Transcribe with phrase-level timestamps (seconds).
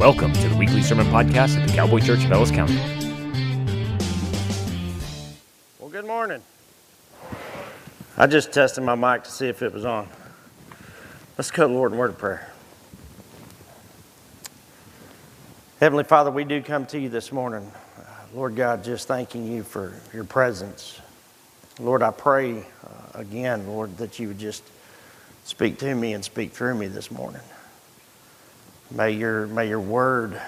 [0.00, 2.74] Welcome to the weekly sermon podcast at the Cowboy Church of Ellis County.
[5.78, 6.40] Well, good morning.
[8.16, 10.08] I just tested my mic to see if it was on.
[11.36, 12.50] Let's go Lord in word of prayer.
[15.80, 17.70] Heavenly Father, we do come to you this morning.
[18.32, 20.98] Lord God, just thanking you for your presence.
[21.78, 22.62] Lord, I pray uh,
[23.12, 24.62] again, Lord, that you would just
[25.44, 27.42] speak to me and speak through me this morning.
[28.90, 30.40] May your, may your word,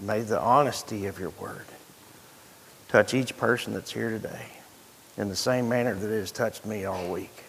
[0.00, 1.64] may the honesty of your word
[2.88, 4.46] touch each person that's here today
[5.16, 7.44] in the same manner that it has touched me all week.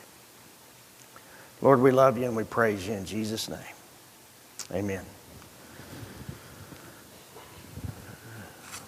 [1.61, 3.59] Lord, we love you and we praise you in Jesus' name.
[4.71, 5.05] Amen.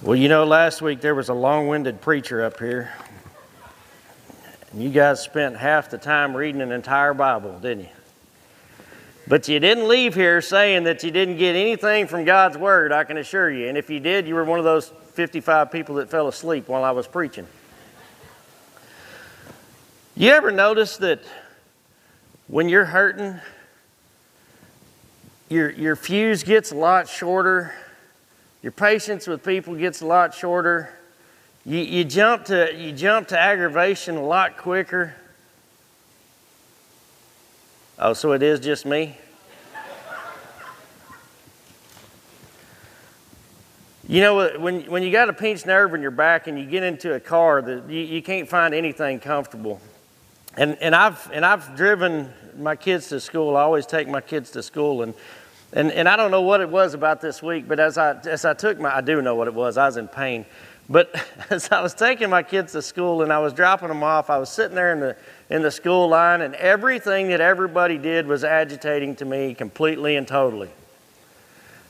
[0.04, 2.94] Well, you know, last week there was a long winded preacher up here.
[4.72, 8.03] And you guys spent half the time reading an entire Bible, didn't you?
[9.28, 13.06] But you didn't leave here saying that you didn't get anything from God's Word, I
[13.06, 13.70] can assure you.
[13.70, 16.84] And if you did, you were one of those 55 people that fell asleep while
[16.84, 17.48] I was preaching.
[20.16, 21.22] You ever notice that
[22.48, 23.40] when you're hurting,
[25.50, 27.74] your, your fuse gets a lot shorter,
[28.62, 30.94] your patience with people gets a lot shorter,
[31.66, 35.16] you, you, jump, to, you jump to aggravation a lot quicker?
[38.00, 39.18] Oh, so it is just me?
[44.08, 46.66] You know, uh, when, when you got a pinched nerve in your back and you
[46.66, 49.80] get into a car, that you, you can't find anything comfortable.
[50.58, 53.56] And, and, I've, and I've driven my kids to school.
[53.56, 55.04] I always take my kids to school.
[55.04, 55.14] And,
[55.72, 58.44] and, and I don't know what it was about this week, but as I, as
[58.44, 59.78] I took my, I do know what it was.
[59.78, 60.46] I was in pain.
[60.90, 61.16] But
[61.50, 64.38] as I was taking my kids to school and I was dropping them off, I
[64.38, 65.16] was sitting there in the,
[65.54, 70.28] in the school line, and everything that everybody did was agitating to me completely and
[70.28, 70.72] totally.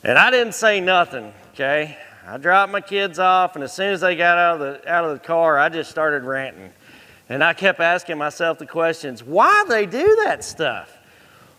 [0.02, 1.96] And I didn't say nothing, okay?
[2.26, 5.06] I dropped my kids off, and as soon as they got out of the, out
[5.06, 6.74] of the car, I just started ranting.
[7.30, 10.98] And I kept asking myself the questions why they do that stuff?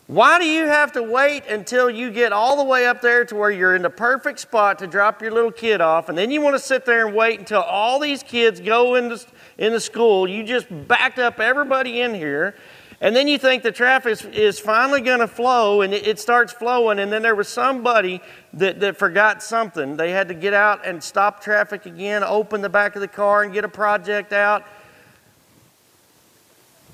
[0.06, 3.36] Why do you have to wait until you get all the way up there to
[3.36, 6.40] where you're in the perfect spot to drop your little kid off, and then you
[6.40, 9.20] want to sit there and wait until all these kids go into,
[9.58, 10.28] into school?
[10.28, 12.56] You just backed up everybody in here,
[13.02, 17.00] and then you think the traffic is, finally going to flow, and it, starts flowing,
[17.00, 18.22] and then there was somebody
[18.54, 19.98] that, that forgot something.
[19.98, 23.44] They had to get out and stop traffic again, open the back of the car,
[23.44, 24.66] and get a project out.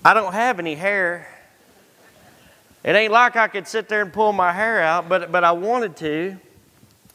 [0.04, 1.28] I don't have any hair.
[2.84, 5.52] It ain't like I could sit there and pull my hair out, but, but I
[5.52, 6.36] wanted to.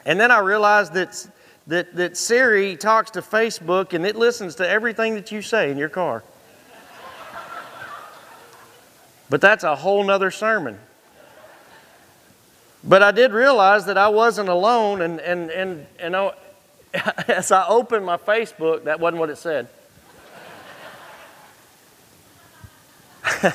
[0.04, 1.26] And then I realized that,
[1.66, 5.78] that, that Siri talks to Facebook and it listens to everything that you say in
[5.78, 6.22] your car.
[9.28, 10.78] But that's a whole nother sermon.
[12.84, 16.32] But I did realize that I wasn't alone, and, and, and, and I,
[17.28, 19.66] as I opened my Facebook, that wasn't what it said.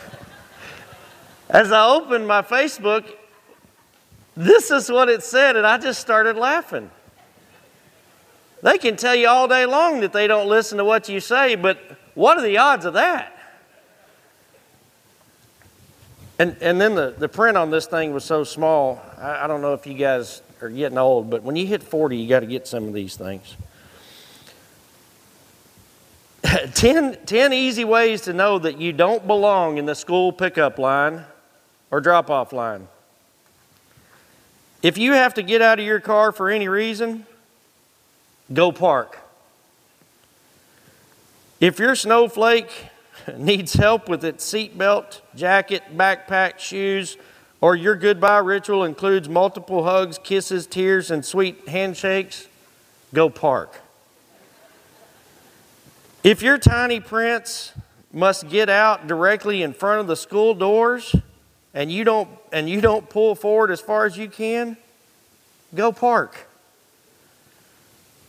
[1.50, 3.10] as I opened my Facebook,
[4.36, 6.92] this is what it said, and I just started laughing.
[8.62, 11.56] They can tell you all day long that they don't listen to what you say,
[11.56, 11.80] but
[12.14, 13.38] what are the odds of that?
[16.38, 19.02] And, and then the, the print on this thing was so small.
[19.18, 22.18] I, I don't know if you guys are getting old, but when you hit 40,
[22.18, 23.56] you got to get some of these things.
[26.74, 31.24] 10, 10 easy ways to know that you don't belong in the school pickup line
[31.92, 32.88] or drop off line.
[34.82, 37.28] If you have to get out of your car for any reason,
[38.54, 39.20] go park.
[41.60, 42.72] If your snowflake
[43.38, 47.18] needs help with its seatbelt, jacket, backpack, shoes,
[47.62, 52.48] or your goodbye ritual includes multiple hugs, kisses, tears, and sweet handshakes,
[53.14, 53.80] go park.
[56.24, 57.74] If your tiny prince
[58.12, 61.16] must get out directly in front of the school doors,
[61.74, 64.76] and you don't and you don't pull forward as far as you can,
[65.74, 66.48] go park.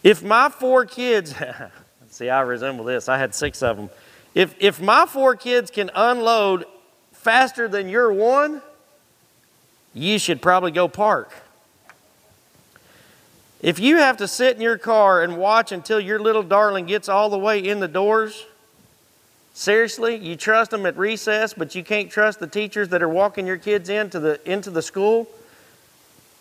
[0.02, 1.34] If my four kids,
[2.10, 3.08] see, I resemble this.
[3.08, 3.90] I had six of them.
[4.34, 6.64] If if my four kids can unload
[7.12, 8.62] faster than your one,
[9.94, 11.32] you should probably go park.
[13.60, 17.08] If you have to sit in your car and watch until your little darling gets
[17.08, 18.46] all the way in the doors,
[19.54, 23.46] Seriously, you trust them at recess, but you can't trust the teachers that are walking
[23.46, 25.28] your kids into the, into the school?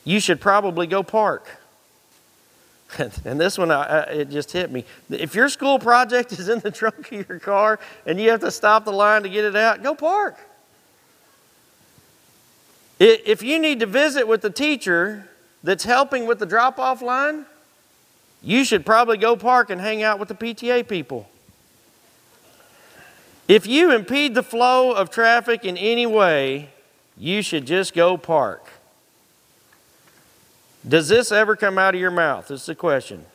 [0.06, 1.61] You should probably go park.
[3.26, 4.86] and this one, I, it just hit me.
[5.10, 8.52] If your school project is in the trunk of your car and you have to
[8.52, 10.38] stop the line to get it out, go park.
[13.00, 15.28] If you need to visit with the teacher
[15.64, 17.46] that's helping with the drop off line,
[18.44, 21.28] you should probably go park and hang out with the PTA people.
[23.48, 26.70] If you impede the flow of traffic in any way,
[27.18, 28.68] you should just go park.
[30.88, 32.50] Does this ever come out of your mouth?
[32.50, 33.26] Is the question.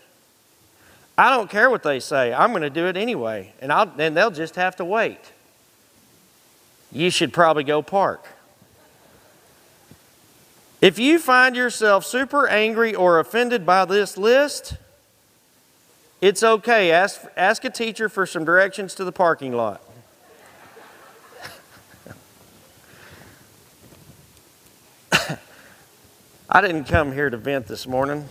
[1.19, 2.33] I don't care what they say.
[2.33, 5.33] I'm going to do it anyway, and, I'll, and they'll just have to wait.
[6.93, 8.27] You should probably go park.
[10.83, 14.75] If you find yourself super angry or offended by this list,
[16.21, 16.91] it's okay.
[16.93, 19.81] Ask, ask a teacher for some directions to the parking lot.
[26.49, 28.25] I didn't come here to vent this morning.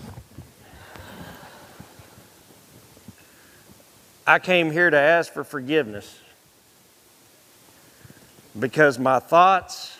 [4.25, 6.19] I came here to ask for forgiveness
[8.57, 9.97] because my thoughts,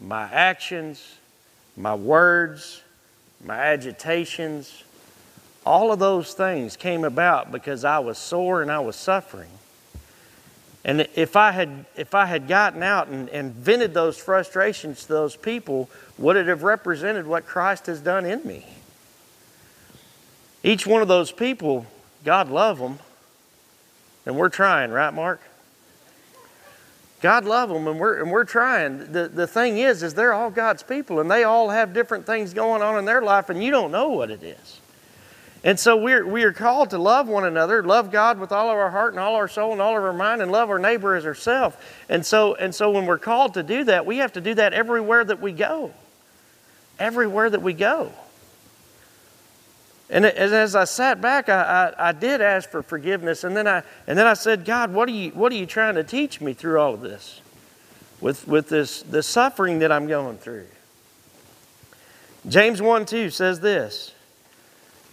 [0.00, 1.16] my actions,
[1.76, 2.82] my words,
[3.44, 4.82] my agitations,
[5.66, 9.50] all of those things came about because I was sore and I was suffering.
[10.86, 15.08] And if I had, if I had gotten out and, and vented those frustrations to
[15.08, 18.64] those people, would it have represented what Christ has done in me?
[20.62, 21.86] Each one of those people,
[22.24, 23.00] God love them,
[24.24, 25.40] and we're trying, right, Mark?
[27.20, 29.10] God love them, and we're, and we're trying.
[29.10, 32.54] The, the thing is, is they're all God's people, and they all have different things
[32.54, 34.80] going on in their life, and you don't know what it is.
[35.66, 38.76] And so we're, we are called to love one another, love God with all of
[38.76, 41.16] our heart and all our soul and all of our mind, and love our neighbor
[41.16, 41.76] as ourselves.
[42.08, 44.72] And so, and so when we're called to do that, we have to do that
[44.72, 45.92] everywhere that we go.
[47.00, 48.12] Everywhere that we go.
[50.08, 53.82] And as I sat back, I, I, I, did ask for forgiveness, and then I
[54.06, 56.54] and then I said, God, what are you what are you trying to teach me
[56.54, 57.40] through all of this,
[58.20, 60.66] with with this the suffering that I'm going through?
[62.48, 64.12] James one two says this.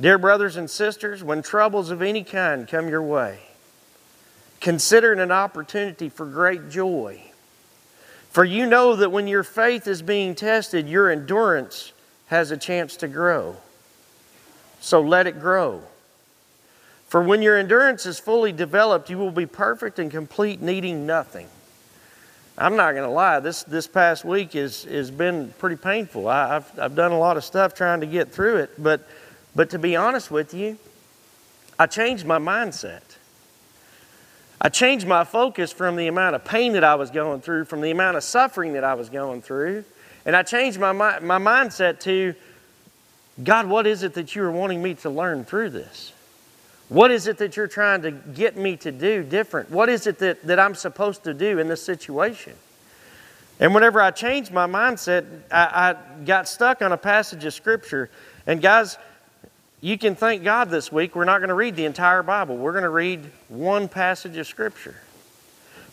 [0.02, 3.40] Dear brothers and sisters, when troubles of any kind come your way,
[4.60, 7.22] consider it an opportunity for great joy.
[8.32, 11.94] For you know that when your faith is being tested, your endurance
[12.28, 13.56] has a chance to grow.
[14.82, 15.82] So let it grow.
[17.08, 21.48] For when your endurance is fully developed, you will be perfect and complete, needing nothing.
[22.58, 26.28] I'm not going to lie, this, this past week has, has been pretty painful.
[26.28, 29.08] I, have I've done a lot of stuff trying to get through it, but
[29.56, 30.78] but to be honest with you,
[31.78, 33.02] I changed my mindset.
[34.62, 37.82] I changed my focus from the amount of pain that I was going through, from
[37.82, 39.84] the amount of suffering that I was going through,
[40.26, 42.34] and I changed my, my mindset to
[43.44, 46.14] God, what is it that you are wanting me to learn through this?
[46.90, 49.72] What is it that you're trying to get me to do different?
[49.72, 52.54] What is it that, that I'm supposed to do in this situation?
[53.60, 58.10] And whenever I changed my mindset, I, I got stuck on a passage of Scripture.
[58.46, 58.98] And guys,
[59.84, 61.14] you can thank God this week.
[61.14, 64.48] We're not going to read the entire Bible, we're going to read one passage of
[64.48, 64.96] Scripture.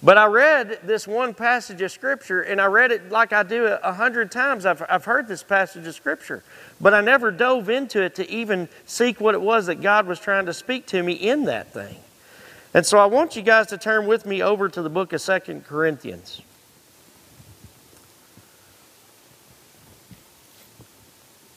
[0.00, 3.66] But I read this one passage of Scripture, and I read it like I do
[3.66, 4.64] a hundred times.
[4.64, 6.44] I've, I've heard this passage of Scripture,
[6.80, 10.20] but I never dove into it to even seek what it was that God was
[10.20, 11.96] trying to speak to me in that thing.
[12.72, 15.20] And so I want you guys to turn with me over to the book of
[15.20, 16.40] Second Corinthians.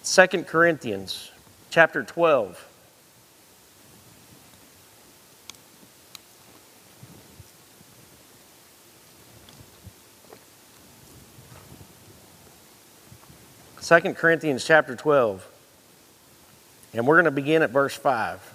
[0.01, 1.30] Second Corinthians
[1.73, 2.68] chapter 12.
[13.80, 15.49] Second Corinthians chapter 12.
[16.94, 18.53] And we're going to begin at verse 5.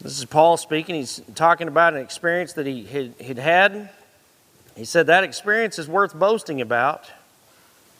[0.00, 0.96] This is Paul speaking.
[0.96, 3.90] He's talking about an experience that he had had
[4.80, 7.10] he said, That experience is worth boasting about,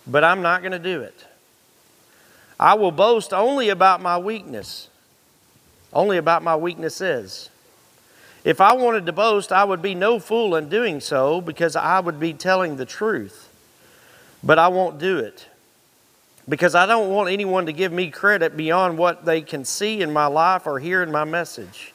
[0.07, 1.27] but I'm not going to do it.
[2.59, 4.89] I will boast only about my weakness,
[5.93, 7.51] only about my weaknesses.
[8.45, 12.01] If I wanted to boast, I would be no fool in doing so because I
[12.01, 13.51] would be telling the truth.
[14.43, 15.49] But I won't do it
[16.49, 20.15] because I don't want anyone to give me credit beyond what they can see in
[20.15, 21.93] my life or hear in my message,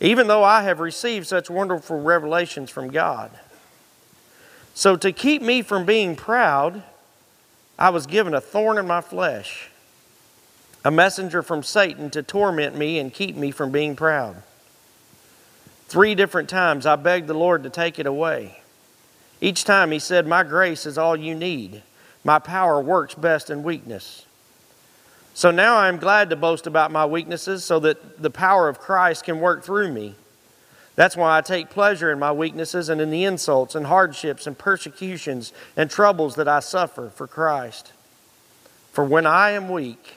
[0.00, 3.30] even though I have received such wonderful revelations from God.
[4.74, 6.82] So, to keep me from being proud,
[7.78, 9.70] I was given a thorn in my flesh,
[10.84, 14.42] a messenger from Satan to torment me and keep me from being proud.
[15.88, 18.60] Three different times I begged the Lord to take it away.
[19.40, 21.82] Each time he said, My grace is all you need.
[22.22, 24.26] My power works best in weakness.
[25.34, 28.78] So now I am glad to boast about my weaknesses so that the power of
[28.78, 30.14] Christ can work through me.
[30.96, 34.58] That's why I take pleasure in my weaknesses and in the insults and hardships and
[34.58, 37.92] persecutions and troubles that I suffer for Christ.
[38.92, 40.16] For when I am weak,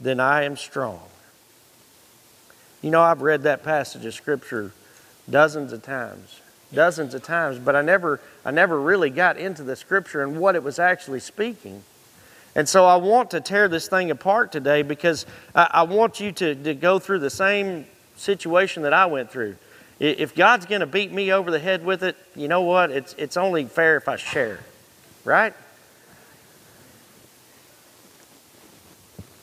[0.00, 1.00] then I am strong.
[2.82, 4.72] You know, I've read that passage of Scripture
[5.28, 6.40] dozens of times,
[6.72, 10.54] dozens of times, but I never, I never really got into the Scripture and what
[10.54, 11.82] it was actually speaking.
[12.54, 16.30] And so I want to tear this thing apart today because I, I want you
[16.32, 19.56] to, to go through the same situation that I went through.
[20.00, 22.90] If God's going to beat me over the head with it, you know what?
[22.90, 24.58] It's, it's only fair if I share,
[25.24, 25.54] right?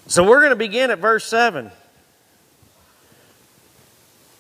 [0.08, 1.72] So we're going to begin at verse 7.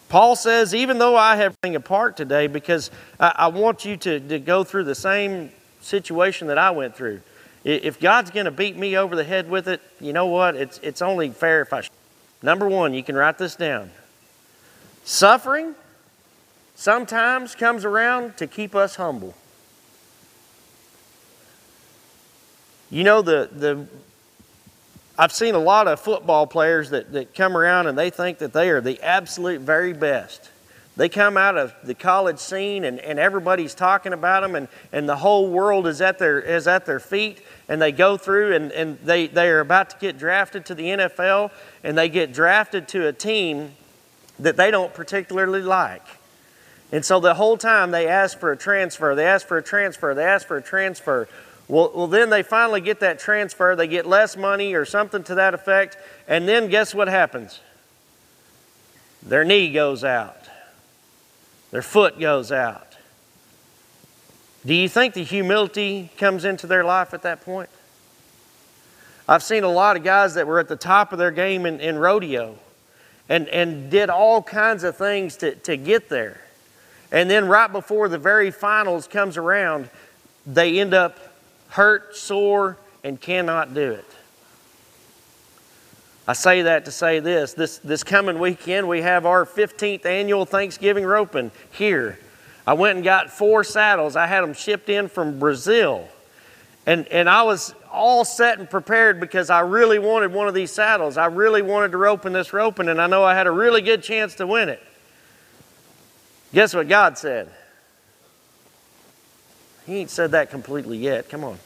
[0.09, 4.19] Paul says, even though I have thing apart today, because I, I want you to,
[4.19, 5.49] to go through the same
[5.79, 7.21] situation that I went through.
[7.63, 10.57] If God's going to beat me over the head with it, you know what?
[10.57, 11.83] It's, it's only fair if I.
[12.41, 13.91] Number one, you can write this down.
[15.05, 15.75] Suffering
[16.81, 19.35] sometimes comes around to keep us humble.
[22.89, 23.87] You know, the, the
[25.15, 28.51] I've seen a lot of football players that, that come around and they think that
[28.51, 30.49] they are the absolute very best.
[30.97, 35.07] They come out of the college scene and, and everybody's talking about them and, and
[35.07, 38.71] the whole world is at their, is at their feet and they go through and,
[38.71, 41.51] and they, they are about to get drafted to the NFL
[41.83, 43.75] and they get drafted to a team
[44.39, 46.01] that they don't particularly like.
[46.91, 50.13] And so the whole time they ask for a transfer, they ask for a transfer,
[50.13, 51.27] they ask for a transfer.
[51.67, 55.35] Well, well, then they finally get that transfer, they get less money or something to
[55.35, 57.61] that effect, and then guess what happens?
[59.23, 60.49] Their knee goes out,
[61.71, 62.87] their foot goes out.
[64.65, 67.69] Do you think the humility comes into their life at that point?
[69.27, 71.79] I've seen a lot of guys that were at the top of their game in,
[71.79, 72.57] in rodeo
[73.29, 76.41] and, and did all kinds of things to, to get there.
[77.11, 79.89] And then right before the very finals comes around,
[80.45, 81.19] they end up
[81.69, 84.05] hurt, sore, and cannot do it.
[86.27, 87.53] I say that to say this.
[87.53, 92.19] This, this coming weekend, we have our 15th annual Thanksgiving roping here.
[92.65, 94.15] I went and got four saddles.
[94.15, 96.07] I had them shipped in from Brazil.
[96.85, 100.71] And, and I was all set and prepared because I really wanted one of these
[100.71, 101.17] saddles.
[101.17, 103.81] I really wanted to rope in this roping, and I know I had a really
[103.81, 104.81] good chance to win it.
[106.53, 107.49] Guess what God said?
[109.85, 111.29] He ain't said that completely yet.
[111.29, 111.57] Come on.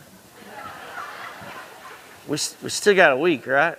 [2.27, 3.77] We, we still got a week, right?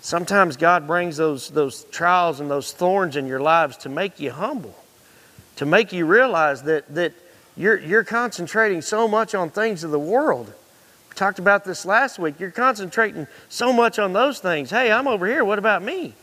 [0.00, 4.30] Sometimes God brings those, those trials and those thorns in your lives to make you
[4.30, 4.76] humble,
[5.56, 7.12] to make you realize that, that
[7.56, 10.46] you're, you're concentrating so much on things of the world.
[10.46, 12.38] We talked about this last week.
[12.38, 14.70] You're concentrating so much on those things.
[14.70, 15.44] Hey, I'm over here.
[15.44, 16.14] What about me?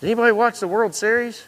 [0.00, 1.44] Did anybody watch the World Series?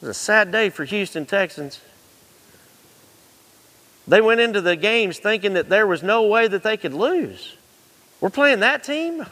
[0.00, 1.80] It was a sad day for Houston Texans.
[4.06, 7.56] They went into the games thinking that there was no way that they could lose.
[8.20, 9.24] We're playing that team?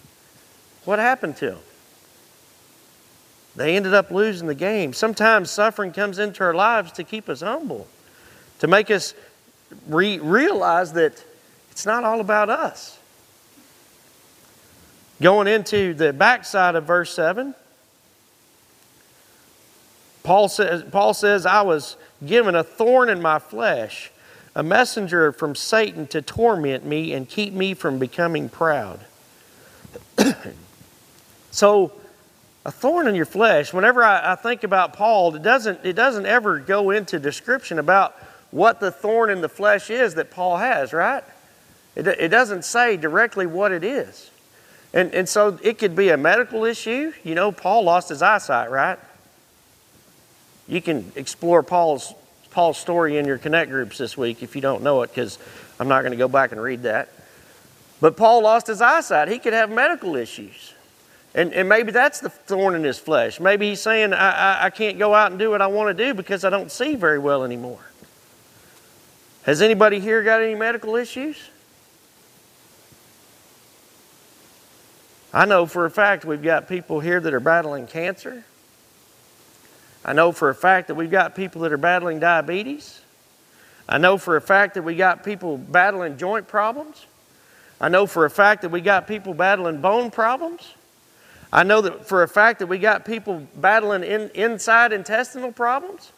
[0.84, 1.58] what happened to them?
[3.56, 4.92] They ended up losing the game.
[4.92, 7.88] Sometimes suffering comes into our lives to keep us humble,
[8.60, 9.14] to make us
[9.88, 11.24] re- realize that
[11.72, 12.99] it's not all about us.
[15.20, 17.54] Going into the backside of verse 7,
[20.22, 24.10] Paul says, Paul says, I was given a thorn in my flesh,
[24.54, 29.00] a messenger from Satan to torment me and keep me from becoming proud.
[31.50, 31.92] so,
[32.64, 36.26] a thorn in your flesh, whenever I, I, think about Paul, it doesn't, it doesn't
[36.26, 38.14] ever go into description about
[38.50, 41.24] what the thorn in the flesh is that Paul has, right?
[41.96, 44.30] It, it doesn't say directly what it is.
[44.92, 47.12] And, and so it could be a medical issue.
[47.22, 48.98] You know, Paul lost his eyesight, right?
[50.66, 52.12] You can explore Paul's,
[52.50, 55.38] Paul's story in your Connect groups this week if you don't know it, because
[55.78, 57.08] I'm not going to go back and read that.
[58.00, 59.28] But Paul lost his eyesight.
[59.28, 60.74] He could have medical issues.
[61.34, 63.38] And, and maybe that's the thorn in his flesh.
[63.38, 66.04] Maybe he's saying, I, I, I can't go out and do what I want to
[66.04, 67.78] do because I don't see very well anymore.
[69.44, 71.36] Has anybody here got any medical issues?
[75.32, 78.44] I know for a fact we've got people here that are battling cancer.
[80.04, 83.00] I know for a fact that we've got people that are battling diabetes.
[83.88, 87.06] I know for a fact that we got people battling joint problems.
[87.80, 90.74] I know for a fact that we got people battling bone problems.
[91.52, 96.12] I know that for a fact that we got people battling in, inside intestinal problems.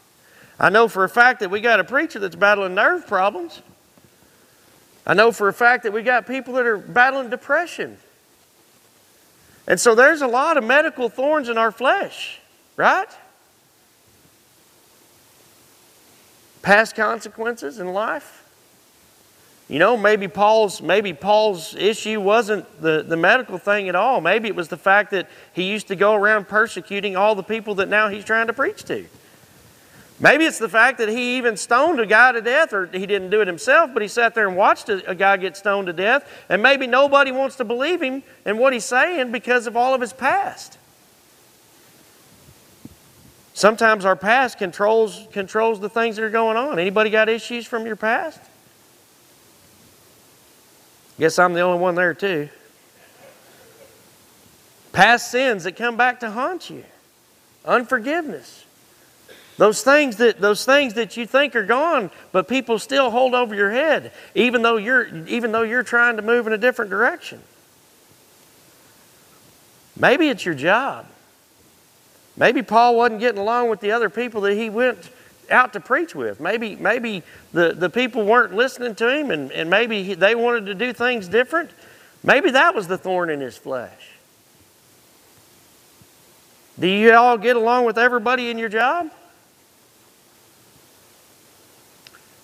[0.61, 3.63] I know for a fact that we got a preacher that's battling nerve problems.
[5.07, 7.97] I know for a fact that we got people that are battling depression.
[9.67, 12.41] And so there's a lot of medical thorns in our flesh,
[12.77, 13.09] right?
[16.63, 18.43] Past consequences in life.
[19.69, 24.21] You know, maybe Paul's maybe Paul's issue wasn't the, the medical thing at all.
[24.21, 27.77] Maybe it was the fact that he used to go around persecuting all the people
[27.77, 29.07] that now he's trying to preach to.
[30.23, 33.31] Maybe it's the fact that he even stoned a guy to death, or he didn't
[33.31, 36.31] do it himself, but he sat there and watched a, guy get stoned to death,
[36.49, 40.01] and maybe nobody wants to believe him and what he's saying because of all of
[40.01, 40.79] his past.
[43.53, 46.79] Sometimes our past controls controls the things that are going on.
[46.79, 48.41] Anybody got issues from your past?
[51.19, 52.49] Guess I'm the only one there too.
[54.93, 56.85] Past sins that come back to haunt you.
[57.65, 58.65] Unforgiveness.
[59.63, 63.55] Those things that those things that you think are gone, but people still hold over
[63.55, 67.41] your head, even though you're even though you're trying to move in a different direction.
[69.97, 71.07] Maybe it's your job.
[72.37, 75.11] Maybe Paul wasn't getting along with the other people that he went
[75.49, 76.41] out to preach with.
[76.41, 80.67] Maybe maybe the, the people weren't listening to him and, and maybe he, they wanted
[80.67, 81.71] to do things different.
[82.25, 84.11] Maybe that was the thorn in his flesh.
[86.81, 89.13] Do you all get along with everybody in your job?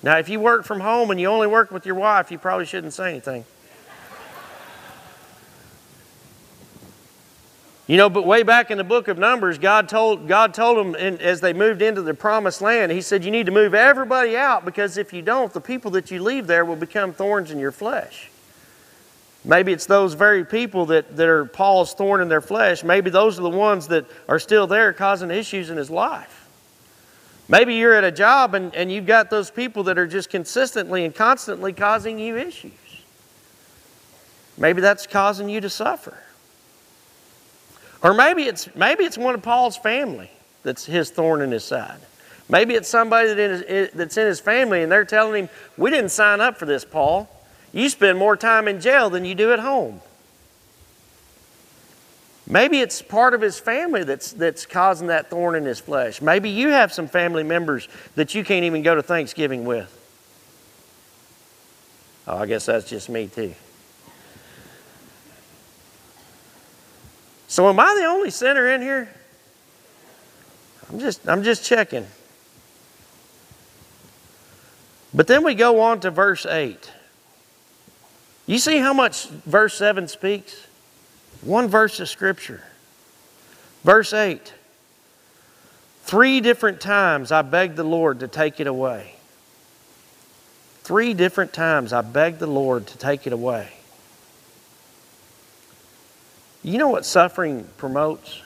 [0.09, 2.65] Now, if you work from home and you only work with your wife, you probably
[2.65, 3.45] shouldn't say anything.
[7.87, 10.95] You know, but way back in the book of Numbers, God told, God told them
[10.95, 14.35] in, as they moved into the promised land, He said, You need to move everybody
[14.35, 17.59] out because if you don't, the people that you leave there will become thorns in
[17.59, 18.31] your flesh.
[19.45, 22.83] Maybe it's those very people that, that are Paul's thorn in their flesh.
[22.83, 26.38] Maybe those are the ones that are still there causing issues in his life.
[27.49, 31.05] Maybe you're at a job and, and you've got those people that are just consistently
[31.05, 32.73] and constantly causing you issues.
[34.59, 36.19] Maybe that's causing you to suffer.
[38.03, 40.31] Or maybe it's, maybe it's one of Paul's family
[40.63, 42.01] that's his thorn in his side.
[42.49, 46.11] Maybe it's somebody that is, that's in his family and they're telling him, We didn't
[46.11, 47.29] sign up for this, Paul.
[47.73, 50.01] You spend more time in jail than you do at home.
[52.51, 56.23] Maybe it's part of his family that's, that's causing that thorn in his flesh.
[56.23, 59.95] Maybe you have some family members that you can't even go to Thanksgiving with.
[62.27, 63.55] Oh, I guess that's just me too.
[67.49, 69.09] So am I the only sinner in here?
[70.91, 72.07] I'm just I'm just checking.
[75.13, 76.93] But then we go on to verse 8.
[78.47, 80.68] You see how much verse 7 speaks?
[81.43, 82.63] One verse of Scripture.
[83.85, 84.53] Verse 8
[86.05, 89.15] Three different times I begged the Lord to take it away.
[90.83, 93.69] Three different times I begged the Lord to take it away.
[96.63, 98.41] You know what suffering promotes?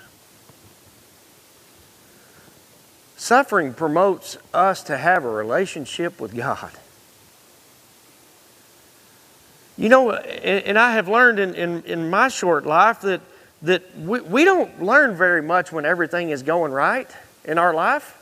[3.17, 6.73] Suffering promotes us to have a relationship with God.
[9.77, 13.21] You know, and I have learned in, in, in my short life that,
[13.63, 17.11] that we, we don't learn very much when everything is going right
[17.45, 18.19] in our life.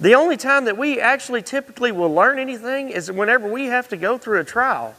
[0.00, 3.96] The only time that we actually typically will learn anything is whenever we have to
[3.96, 4.94] go through a trial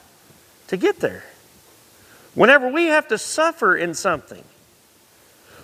[0.68, 1.24] to get there.
[2.34, 4.44] Whenever we have to suffer in something.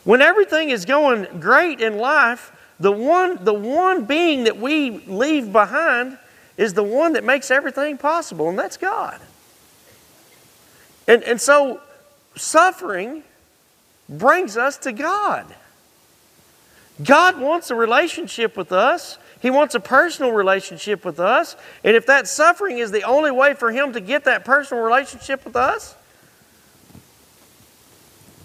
[0.04, 5.52] When everything is going great in life, the one, the one being that we leave
[5.52, 6.18] behind
[6.58, 9.20] is the one that makes everything possible, and that's God.
[11.08, 11.82] And, and so
[12.36, 13.24] suffering
[14.08, 15.46] brings us to God.
[17.04, 19.18] God wants a relationship with us.
[19.42, 21.56] He wants a personal relationship with us.
[21.84, 25.44] And if that suffering is the only way for Him to get that personal relationship
[25.44, 25.96] with us,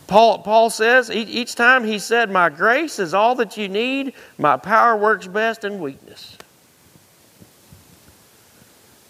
[0.07, 4.57] Paul, Paul says each time he said, My grace is all that you need, my
[4.57, 6.39] power works best in weakness.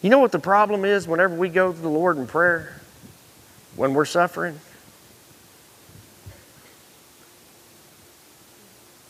[0.06, 2.80] You know what the problem is whenever we go to the Lord in prayer?
[3.74, 4.60] when we're suffering?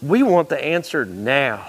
[0.01, 1.69] We want the answer now.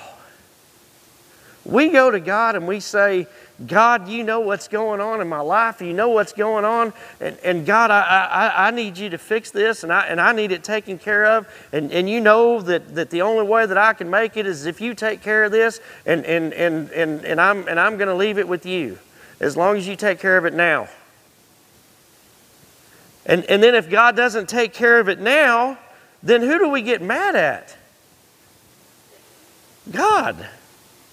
[1.66, 3.28] We go to God and we say,
[3.66, 5.82] God, you know what's going on in my life.
[5.82, 6.94] You know what's going on.
[7.20, 10.32] And, and God, I, I, I need you to fix this and I, and I
[10.32, 11.48] need it taken care of.
[11.74, 14.66] And, and you know that, that the only way that I can make it is
[14.66, 18.08] if you take care of this and, and, and, and, and I'm, and I'm going
[18.08, 18.98] to leave it with you
[19.40, 20.90] as long as you take care of it now.
[23.26, 25.78] And, and then if God doesn't take care of it now,
[26.24, 27.78] then who do we get mad at?
[29.92, 30.48] God.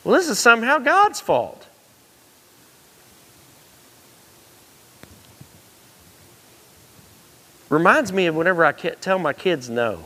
[0.04, 1.66] Well, this is somehow God's fault.
[7.74, 10.04] reminds me of whenever I tell my kids no.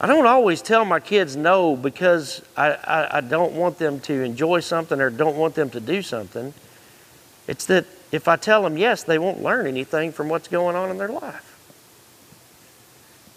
[0.00, 4.22] I don't always tell my kids no because I, I, I, don't want them to
[4.22, 6.52] enjoy something or don't want them to do something.
[7.48, 10.90] It's that if I tell them yes, they won't learn anything from what's going on
[10.90, 11.54] in their life.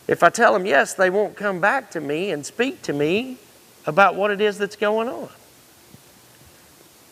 [0.08, 3.38] If I tell them yes, they won't come back to me and speak to me
[3.86, 5.30] about what it is that's going on.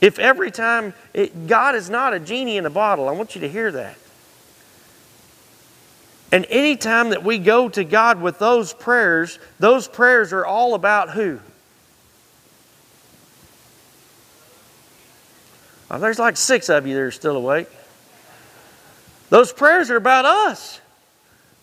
[0.01, 3.41] If every time, it, God is not a genie in a bottle, I want you
[3.41, 3.97] to hear that.
[6.31, 11.11] And anytime that we go to God with those prayers, those prayers are all about
[11.11, 11.39] who?
[15.89, 17.69] Oh, there's like six of you that are still awake.
[19.29, 20.81] Those prayers are about us.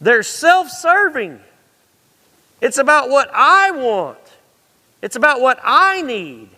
[0.01, 1.41] They're self serving.
[2.61, 4.19] It's about what I want,
[5.03, 6.51] it's about what I need.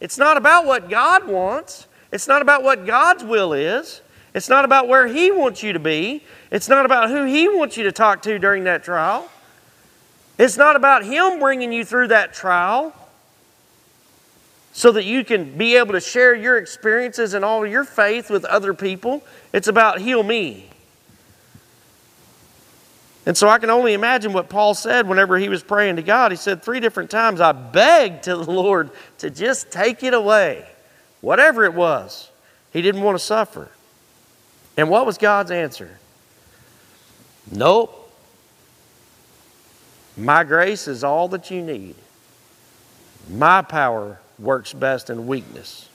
[0.00, 4.00] It's not about what God wants, it's not about what God's will is,
[4.34, 7.76] it's not about where He wants you to be, it's not about who He wants
[7.76, 9.28] you to talk to during that trial.
[10.38, 12.94] It's not about Him bringing you through that trial
[14.72, 18.44] so that you can be able to share your experiences and all your faith with
[18.46, 19.22] other people.
[19.52, 20.70] It's about heal me.
[23.24, 26.32] And so I can only imagine what Paul said whenever he was praying to God.
[26.32, 30.66] He said three different times, I begged to the Lord to just take it away,
[31.20, 32.30] whatever it was.
[32.72, 33.70] He didn't want to suffer.
[34.76, 35.98] And what was God's answer?
[37.50, 37.98] Nope.
[40.16, 41.94] My grace is all that you need.
[43.30, 45.88] My power works best in weakness.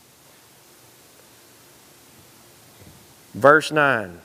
[3.33, 4.19] Verse 9.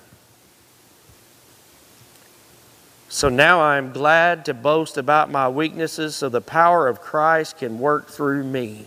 [3.08, 7.58] So now I am glad to boast about my weaknesses so the power of Christ
[7.58, 8.86] can work through me.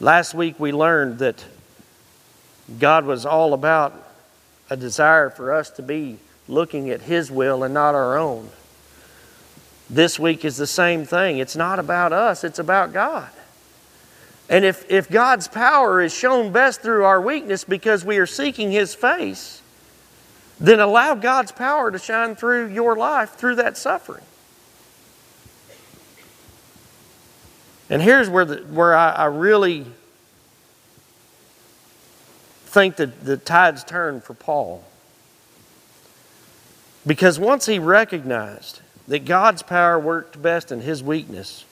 [0.00, 1.44] Last week we learned that
[2.78, 3.94] God was all about
[4.68, 8.50] a desire for us to be looking at His will and not our own.
[9.88, 11.38] This week is the same thing.
[11.38, 13.28] It's not about us, it's about God.
[14.48, 18.70] And if, if God's power is shown best through our weakness because we are seeking
[18.70, 19.60] His face,
[20.58, 24.24] then allow God's power to shine through your life through that suffering.
[27.88, 29.86] And here's where, the, where I, I really
[32.76, 34.84] think that the tides turned for Paul.
[37.06, 41.64] Because once he recognized that God's power worked best in his weakness,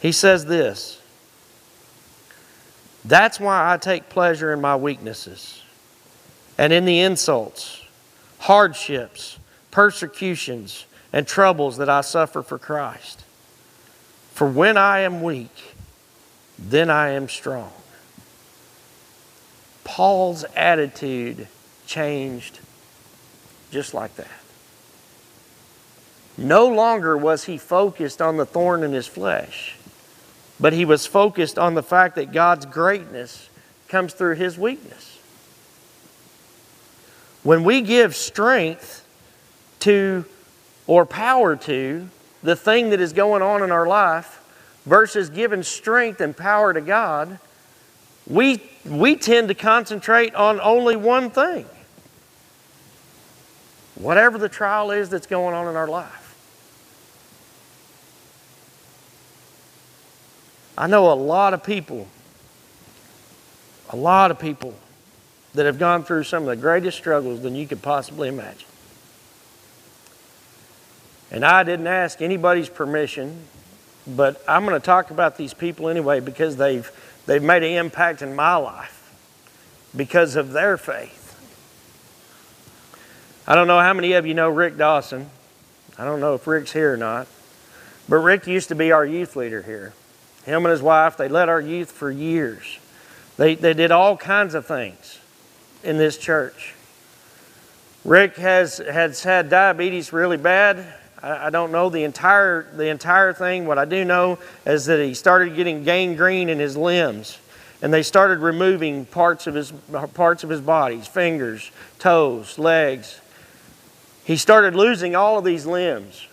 [0.00, 1.00] he says this
[3.04, 5.62] That's why I take pleasure in my weaknesses
[6.58, 7.84] and in the insults,
[8.40, 9.38] hardships,
[9.70, 13.22] persecutions, and troubles that I suffer for Christ.
[14.34, 15.76] For when I am weak,
[16.58, 17.70] then I am strong.
[19.88, 21.48] Paul's attitude
[21.86, 22.60] changed
[23.70, 24.28] just like that.
[26.36, 29.76] No longer was he focused on the thorn in his flesh,
[30.60, 33.48] but he was focused on the fact that God's greatness
[33.88, 35.18] comes through his weakness.
[37.42, 39.06] When we give strength
[39.80, 40.26] to
[40.86, 42.08] or power to
[42.42, 44.44] the thing that is going on in our life
[44.84, 47.38] versus giving strength and power to God,
[48.28, 51.66] we, we tend to concentrate on only one thing.
[53.94, 56.28] Whatever the trial is that's going on in our life.
[60.76, 62.06] I know a lot of people,
[63.90, 64.74] a lot of people
[65.54, 68.68] that have gone through some of the greatest struggles than you could possibly imagine.
[71.32, 73.42] And I didn't ask anybody's permission,
[74.06, 76.88] but I'm going to talk about these people anyway because they've,
[77.28, 79.14] they've made an impact in my life
[79.94, 81.14] because of their faith.
[83.46, 85.30] I don't know how many of you know Rick Dawson.
[85.98, 87.28] I don't know if Rick's here or not.
[88.08, 89.92] But Rick used to be our youth leader here.
[90.44, 92.78] Him and his wife, they led our youth for years.
[93.36, 95.18] They, they did all kinds of things
[95.84, 96.74] in this church.
[98.04, 100.86] Rick has, has had diabetes really bad.
[101.22, 103.66] I, don't know the entire, the entire thing.
[103.66, 107.38] What I do know is that he started getting gangrene in his limbs.
[107.80, 109.72] And they started removing parts of his,
[110.14, 113.20] parts of his body, fingers, toes, legs.
[114.24, 116.26] He started losing all of these limbs.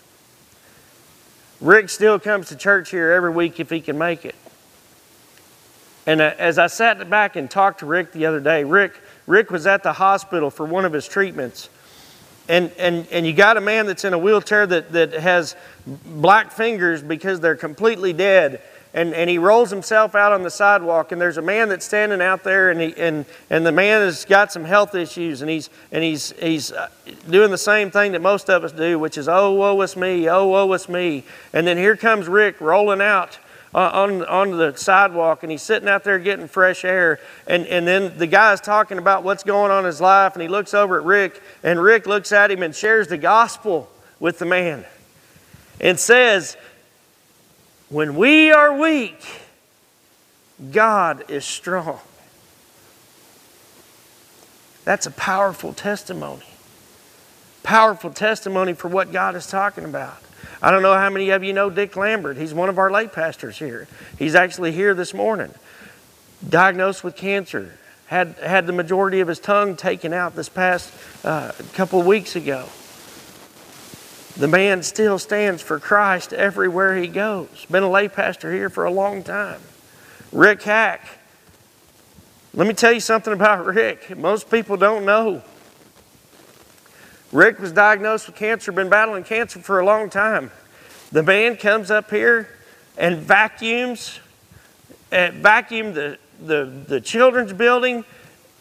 [1.62, 4.36] Rick still comes to church here every week if he can make it.
[6.06, 8.94] And uh, as I sat back and talked to Rick the other day, Rick,
[9.26, 11.70] Rick was at the hospital for one of his treatments.
[12.48, 15.56] And, and, and you got a man that's in a wheelchair that, that has
[15.86, 18.62] black fingers because they're completely dead.
[18.96, 22.22] and, and he rolls himself out on the sidewalk, and there's a man that's standing
[22.22, 25.70] out there, and, he, and, and the man has got some health issues, and he's,
[25.92, 26.88] and he's, he's uh,
[27.30, 30.30] doing the same thing that most of us do, which is, oh, woe is me,
[30.30, 31.26] oh, woe is me.
[31.52, 33.38] And then here comes Rick rolling out
[33.76, 37.20] Uh, on, on the sidewalk and he's sitting out there getting fresh air.
[37.46, 40.48] And, and then the guy's talking about what's going on in his life and he
[40.48, 44.46] looks over at Rick and Rick looks at him and shares the gospel with the
[44.46, 44.86] man
[45.82, 46.56] and says,
[47.90, 49.22] When we are weak,
[50.72, 52.00] God is strong.
[54.86, 56.46] That's a powerful testimony.
[57.64, 60.25] Powerful testimony for what God is talking about.
[60.62, 62.38] I don't know how many of you know Dick Lambert.
[62.38, 63.88] He's one of our lay pastors here.
[64.18, 65.54] He's actually here this morning.
[66.48, 67.78] Diagnosed with cancer.
[68.08, 72.68] Had, had the majority of his tongue taken out this past uh, couple weeks ago.
[74.38, 77.66] The man still stands for Christ everywhere he goes.
[77.72, 79.62] Been a lay pastor here for a long time.
[80.32, 81.08] Rick Hack.
[82.54, 84.18] Let me tell you something about Rick.
[84.18, 85.42] Most people don't know.
[87.36, 90.52] Rick was diagnosed with cancer, been battling cancer for a long time.
[91.12, 92.48] The man comes up here
[92.98, 94.22] and vacuums,
[95.12, 98.06] uh, vacuum the, the, the children's building,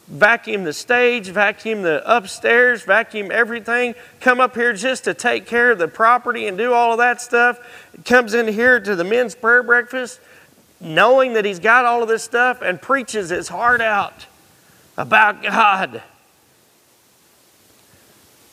[0.08, 5.70] vacuum the stage, vacuum the upstairs, vacuum everything, come up here just to take care
[5.70, 7.60] of the property and do all of that stuff.
[8.04, 10.18] Comes in here to the men's prayer breakfast
[10.80, 14.26] knowing that he's got all of this stuff and preaches his heart out
[14.96, 16.02] about God.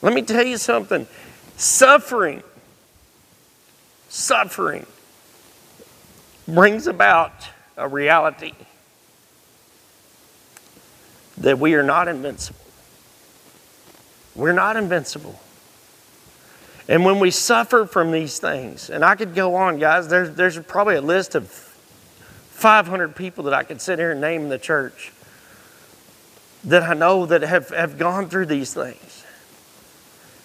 [0.01, 1.07] Let me tell you something
[1.57, 2.41] suffering,
[4.09, 4.85] suffering
[6.47, 7.33] brings about
[7.77, 8.53] a reality
[11.37, 12.59] that we are not invincible.
[14.35, 15.39] We're not invincible.
[16.87, 20.59] And when we suffer from these things, and I could go on, guys, there's, there's
[20.59, 24.59] probably a list of 500 people that I could sit here and name in the
[24.59, 25.11] church
[26.63, 29.20] that I know that have, have gone through these things.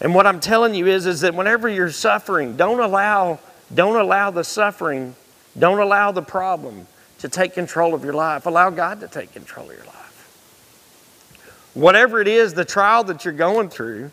[0.00, 3.38] And what I'm telling you is, is that whenever you're suffering, don't allow,
[3.74, 5.14] don't allow the suffering,
[5.59, 6.87] don't allow the problem
[7.18, 8.46] to take control of your life.
[8.46, 9.96] Allow God to take control of your life.
[11.74, 14.11] Whatever it is, the trial that you're going through,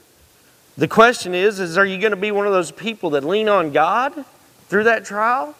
[0.78, 3.50] the question is, is are you going to be one of those people that lean
[3.50, 4.13] on God
[4.69, 5.56] through that trial?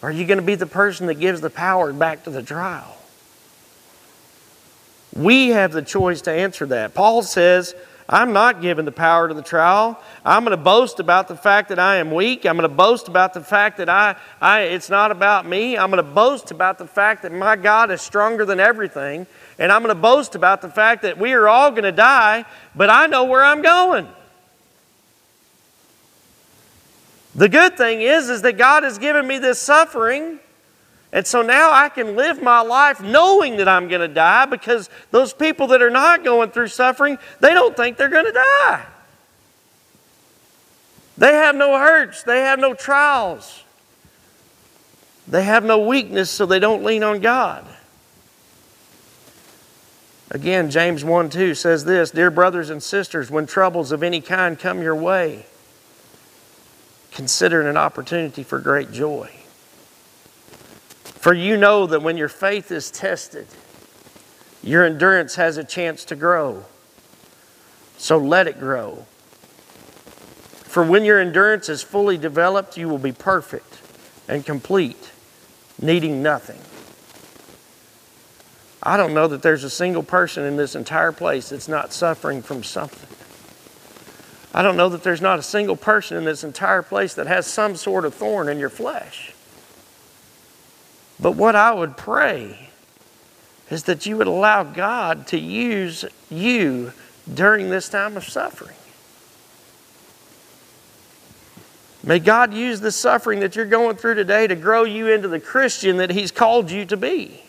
[0.00, 2.42] Or are you going to be the person that gives the power back to the
[2.42, 2.96] trial?
[5.16, 6.94] We have the choice to answer that.
[6.94, 7.74] Paul says,
[8.08, 9.98] I'm not giving the power to the trial.
[10.24, 12.44] I'm going to boast about the fact that I am weak.
[12.44, 15.78] I'm going to boast about the fact that I, I, it's not about me.
[15.78, 19.26] I'm going to boast about the fact that my God is stronger than everything.
[19.58, 22.44] And I'm going to boast about the fact that we are all going to die,
[22.74, 24.06] but I know where I'm going.
[27.34, 30.38] The good thing is, is that God has given me this suffering
[31.14, 34.90] and so now I can live my life knowing that I'm going to die because
[35.12, 38.84] those people that are not going through suffering, they don't think they're going to die.
[41.16, 43.62] They have no hurts, they have no trials,
[45.28, 47.64] they have no weakness, so they don't lean on God.
[50.32, 54.58] Again, James 1 2 says this Dear brothers and sisters, when troubles of any kind
[54.58, 55.46] come your way,
[57.12, 59.30] consider it an opportunity for great joy.
[61.24, 63.46] For you know that when your faith is tested,
[64.62, 66.66] your endurance has a chance to grow.
[67.96, 69.06] So let it grow.
[70.64, 73.80] For when your endurance is fully developed, you will be perfect
[74.28, 75.12] and complete,
[75.80, 76.60] needing nothing.
[78.82, 82.42] I don't know that there's a single person in this entire place that's not suffering
[82.42, 83.08] from something.
[84.52, 87.46] I don't know that there's not a single person in this entire place that has
[87.46, 89.33] some sort of thorn in your flesh.
[91.24, 92.68] But what I would pray
[93.70, 96.92] is that you would allow God to use you
[97.32, 98.76] during this time of suffering.
[102.02, 105.40] May God use the suffering that you're going through today to grow you into the
[105.40, 107.40] Christian that He's called you to be.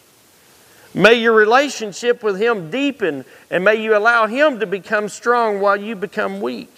[0.93, 5.75] May your relationship with Him deepen and may you allow Him to become strong while
[5.75, 6.73] you become weak.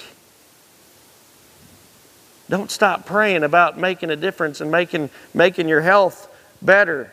[2.50, 7.12] Don't stop praying about making a difference and making, making your health better.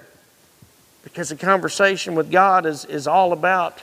[1.02, 3.82] Because a conversation with God is, is all about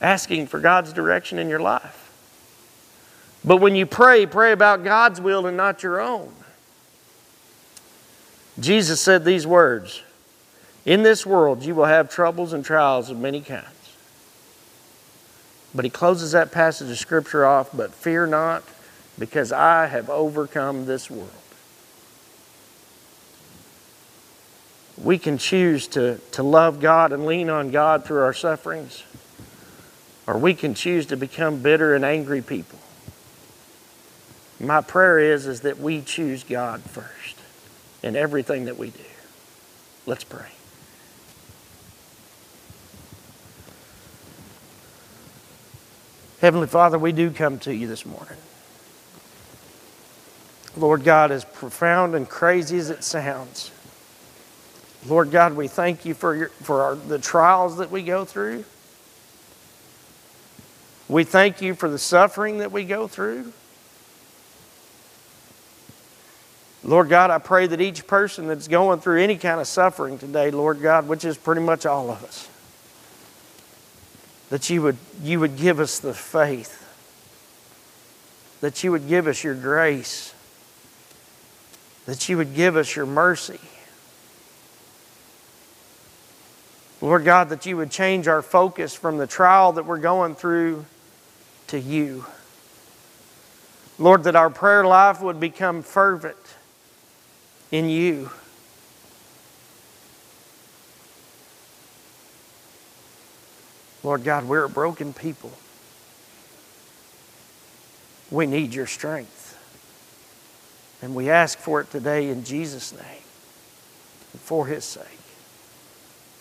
[0.00, 1.96] asking for God's direction in your life.
[3.44, 6.32] But when you pray, pray about God's will and not your own.
[8.58, 10.02] Jesus said these words
[10.84, 13.66] In this world you will have troubles and trials of many kinds.
[15.74, 18.64] But he closes that passage of Scripture off, but fear not,
[19.18, 21.30] because I have overcome this world.
[25.02, 29.04] We can choose to, to love God and lean on God through our sufferings,
[30.26, 32.78] or we can choose to become bitter and angry people.
[34.60, 37.36] My prayer is, is that we choose God first
[38.02, 39.00] in everything that we do.
[40.04, 40.48] Let's pray.
[46.40, 48.36] Heavenly Father, we do come to you this morning.
[50.76, 53.70] Lord God, as profound and crazy as it sounds,
[55.06, 58.64] Lord God, we thank you for, your, for our, the trials that we go through.
[61.08, 63.52] We thank you for the suffering that we go through.
[66.84, 70.50] Lord God, I pray that each person that's going through any kind of suffering today,
[70.50, 72.48] Lord God, which is pretty much all of us,
[74.50, 76.76] that you would, you would give us the faith,
[78.60, 80.34] that you would give us your grace,
[82.06, 83.60] that you would give us your mercy.
[87.00, 90.84] Lord God, that you would change our focus from the trial that we're going through
[91.68, 92.26] to you.
[93.98, 96.36] Lord, that our prayer life would become fervent
[97.70, 98.30] in you.
[104.02, 105.52] Lord God, we're a broken people.
[108.30, 109.58] We need your strength.
[111.02, 113.22] And we ask for it today in Jesus' name
[114.38, 115.04] for his sake.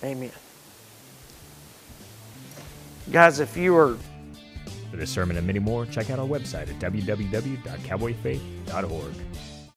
[0.03, 0.31] Amen.
[3.11, 3.97] Guys, if you are.
[4.91, 9.13] For this sermon and many more, check out our website at www.cowboyfaith.org.